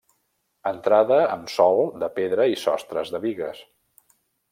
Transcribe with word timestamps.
Entrada 0.69 1.17
amb 1.33 1.51
sòl 1.55 1.81
de 2.05 2.09
pedra 2.15 2.47
i 2.53 2.57
sostres 2.65 3.13
de 3.17 3.21
bigues. 3.27 3.61